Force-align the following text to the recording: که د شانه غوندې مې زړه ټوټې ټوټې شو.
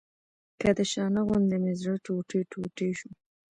که 0.59 0.69
د 0.77 0.79
شانه 0.91 1.21
غوندې 1.27 1.57
مې 1.63 1.73
زړه 1.81 1.95
ټوټې 2.05 2.41
ټوټې 2.51 2.89
شو. 2.99 3.09